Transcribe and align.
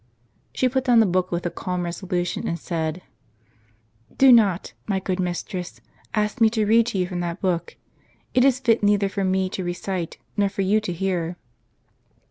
She 0.51 0.67
put 0.67 0.85
down 0.85 0.99
the 0.99 1.05
book 1.05 1.31
with 1.31 1.45
a 1.45 1.51
calm 1.51 1.83
resolution, 1.83 2.47
and 2.47 2.57
said:" 2.57 3.03
Do 4.17 4.31
not, 4.31 4.73
my 4.87 4.99
good 4.99 5.19
mistress, 5.19 5.79
ask 6.15 6.41
me 6.41 6.49
to 6.57 6.65
read 6.65 6.87
to 6.87 6.97
you 6.97 7.05
from 7.05 7.19
that 7.19 7.39
book. 7.39 7.75
It 8.33 8.43
is 8.43 8.59
fit 8.59 8.81
neither 8.81 9.09
for 9.09 9.23
me 9.23 9.47
to 9.49 9.63
recite, 9.63 10.17
nor 10.35 10.49
for 10.49 10.63
you 10.63 10.81
to 10.81 10.91
hear." 10.91 11.37